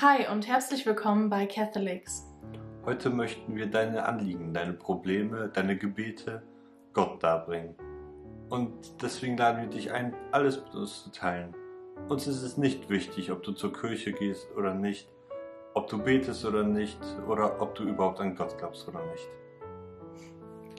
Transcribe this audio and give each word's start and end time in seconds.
Hi 0.00 0.28
und 0.30 0.46
herzlich 0.46 0.86
willkommen 0.86 1.28
bei 1.28 1.44
Catholics. 1.46 2.24
Heute 2.84 3.10
möchten 3.10 3.56
wir 3.56 3.66
deine 3.66 4.04
Anliegen, 4.04 4.54
deine 4.54 4.72
Probleme, 4.72 5.50
deine 5.52 5.76
Gebete 5.76 6.44
Gott 6.92 7.20
darbringen. 7.20 7.74
Und 8.48 9.02
deswegen 9.02 9.36
laden 9.36 9.62
wir 9.62 9.68
dich 9.68 9.90
ein, 9.90 10.14
alles 10.30 10.62
mit 10.62 10.72
uns 10.72 11.02
zu 11.02 11.10
teilen. 11.10 11.52
Uns 12.08 12.28
ist 12.28 12.42
es 12.42 12.56
nicht 12.56 12.88
wichtig, 12.88 13.32
ob 13.32 13.42
du 13.42 13.50
zur 13.50 13.72
Kirche 13.72 14.12
gehst 14.12 14.46
oder 14.56 14.72
nicht, 14.72 15.08
ob 15.74 15.88
du 15.88 15.98
betest 15.98 16.44
oder 16.44 16.62
nicht, 16.62 17.00
oder 17.26 17.60
ob 17.60 17.74
du 17.74 17.82
überhaupt 17.82 18.20
an 18.20 18.36
Gott 18.36 18.56
glaubst 18.56 18.86
oder 18.86 19.04
nicht. 19.04 19.28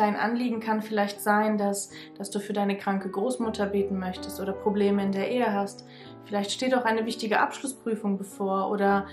Dein 0.00 0.16
Anliegen 0.16 0.60
kann 0.60 0.80
vielleicht 0.80 1.20
sein, 1.20 1.58
dass, 1.58 1.90
dass 2.16 2.30
du 2.30 2.38
für 2.40 2.54
deine 2.54 2.78
kranke 2.78 3.10
Großmutter 3.10 3.66
beten 3.66 3.98
möchtest 3.98 4.40
oder 4.40 4.54
Probleme 4.54 5.02
in 5.02 5.12
der 5.12 5.30
Ehe 5.30 5.52
hast. 5.52 5.84
Vielleicht 6.24 6.52
steht 6.52 6.74
auch 6.74 6.86
eine 6.86 7.04
wichtige 7.04 7.38
Abschlussprüfung 7.38 8.16
bevor 8.16 8.70
oder 8.70 9.06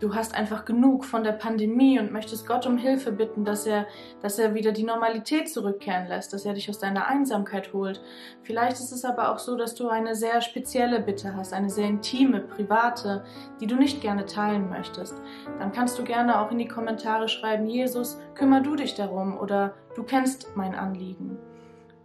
du 0.00 0.14
hast 0.14 0.34
einfach 0.34 0.66
genug 0.66 1.06
von 1.06 1.24
der 1.24 1.32
Pandemie 1.32 1.98
und 1.98 2.12
möchtest 2.12 2.46
Gott 2.46 2.66
um 2.66 2.76
Hilfe 2.76 3.10
bitten, 3.10 3.46
dass 3.46 3.66
er, 3.66 3.86
dass 4.20 4.38
er 4.38 4.52
wieder 4.52 4.72
die 4.72 4.82
Normalität 4.82 5.48
zurückkehren 5.48 6.08
lässt, 6.08 6.34
dass 6.34 6.44
er 6.44 6.52
dich 6.52 6.68
aus 6.68 6.78
deiner 6.78 7.06
Einsamkeit 7.06 7.72
holt. 7.72 8.02
Vielleicht 8.42 8.72
ist 8.80 8.92
es 8.92 9.06
aber 9.06 9.32
auch 9.32 9.38
so, 9.38 9.56
dass 9.56 9.74
du 9.74 9.88
eine 9.88 10.14
sehr 10.14 10.42
spezielle 10.42 11.00
Bitte 11.00 11.34
hast, 11.34 11.54
eine 11.54 11.70
sehr 11.70 11.88
intime, 11.88 12.40
private, 12.40 13.24
die 13.62 13.66
du 13.66 13.76
nicht 13.76 14.02
gerne 14.02 14.26
teilen 14.26 14.68
möchtest. 14.68 15.14
Dann 15.58 15.72
kannst 15.72 15.98
du 15.98 16.04
gerne 16.04 16.38
auch 16.38 16.50
in 16.50 16.58
die 16.58 16.68
Kommentare 16.68 17.28
schreiben, 17.28 17.66
Jesus, 17.66 18.20
kümmer 18.34 18.60
du 18.60 18.76
dich 18.76 18.94
darum 18.94 19.38
oder 19.38 19.74
du 19.94 20.02
kennst 20.02 20.56
mein 20.56 20.74
Anliegen. 20.74 21.38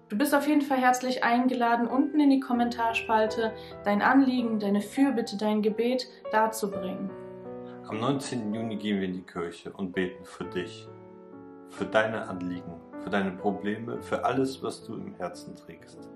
Du 0.09 0.17
bist 0.17 0.33
auf 0.33 0.47
jeden 0.47 0.61
Fall 0.61 0.79
herzlich 0.79 1.23
eingeladen, 1.23 1.87
unten 1.87 2.19
in 2.19 2.31
die 2.31 2.39
Kommentarspalte 2.39 3.53
dein 3.83 4.01
Anliegen, 4.01 4.59
deine 4.59 4.81
Fürbitte, 4.81 5.37
dein 5.37 5.61
Gebet 5.61 6.07
darzubringen. 6.31 7.11
Am 7.87 7.99
19. 7.99 8.53
Juni 8.53 8.75
gehen 8.77 8.99
wir 8.99 9.07
in 9.07 9.13
die 9.13 9.25
Kirche 9.25 9.71
und 9.71 9.93
beten 9.93 10.25
für 10.25 10.45
dich, 10.45 10.87
für 11.69 11.85
deine 11.85 12.27
Anliegen, 12.27 12.73
für 13.03 13.09
deine 13.09 13.31
Probleme, 13.31 14.01
für 14.01 14.25
alles, 14.25 14.63
was 14.63 14.83
du 14.83 14.95
im 14.95 15.13
Herzen 15.15 15.55
trägst. 15.55 16.09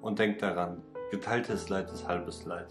Und 0.00 0.18
denk 0.18 0.38
daran, 0.38 0.82
geteiltes 1.10 1.68
Leid 1.68 1.90
ist 1.90 2.08
halbes 2.08 2.44
Leid. 2.46 2.68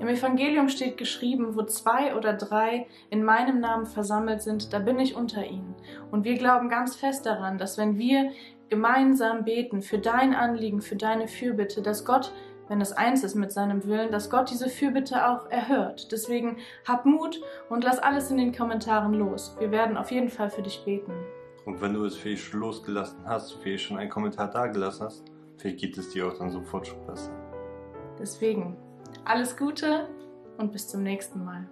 Im 0.00 0.06
Evangelium 0.06 0.68
steht 0.68 0.96
geschrieben, 0.96 1.56
wo 1.56 1.62
zwei 1.64 2.14
oder 2.14 2.34
drei 2.34 2.86
in 3.10 3.24
meinem 3.24 3.58
Namen 3.58 3.86
versammelt 3.86 4.42
sind, 4.42 4.72
da 4.72 4.78
bin 4.78 5.00
ich 5.00 5.16
unter 5.16 5.44
ihnen. 5.44 5.74
Und 6.10 6.24
wir 6.24 6.36
glauben 6.36 6.68
ganz 6.68 6.94
fest 6.94 7.26
daran, 7.26 7.58
dass 7.58 7.78
wenn 7.78 7.98
wir 7.98 8.30
gemeinsam 8.68 9.44
beten 9.44 9.82
für 9.82 9.98
dein 9.98 10.34
Anliegen, 10.34 10.80
für 10.80 10.94
deine 10.94 11.26
Fürbitte, 11.26 11.82
dass 11.82 12.04
Gott, 12.04 12.32
wenn 12.68 12.80
es 12.80 12.92
eins 12.92 13.24
ist 13.24 13.34
mit 13.34 13.50
seinem 13.50 13.86
Willen, 13.86 14.12
dass 14.12 14.30
Gott 14.30 14.50
diese 14.50 14.68
Fürbitte 14.68 15.28
auch 15.28 15.50
erhört. 15.50 16.12
Deswegen 16.12 16.58
hab 16.86 17.04
Mut 17.04 17.40
und 17.68 17.82
lass 17.82 17.98
alles 17.98 18.30
in 18.30 18.36
den 18.36 18.54
Kommentaren 18.54 19.14
los. 19.14 19.56
Wir 19.58 19.72
werden 19.72 19.96
auf 19.96 20.12
jeden 20.12 20.28
Fall 20.28 20.50
für 20.50 20.62
dich 20.62 20.84
beten. 20.84 21.12
Und 21.64 21.80
wenn 21.80 21.94
du 21.94 22.04
es 22.04 22.16
vielleicht 22.16 22.44
schon 22.44 22.60
losgelassen 22.60 23.18
hast, 23.24 23.54
vielleicht 23.54 23.84
schon 23.84 23.98
einen 23.98 24.10
Kommentar 24.10 24.48
dagelassen 24.48 25.06
hast, 25.06 25.24
vielleicht 25.56 25.78
geht 25.78 25.98
es 25.98 26.10
dir 26.10 26.28
auch 26.28 26.38
dann 26.38 26.50
sofort 26.50 26.86
schon 26.86 27.04
besser. 27.04 27.32
Deswegen 28.18 28.76
alles 29.24 29.56
Gute 29.56 30.08
und 30.58 30.72
bis 30.72 30.88
zum 30.88 31.02
nächsten 31.02 31.44
Mal. 31.44 31.68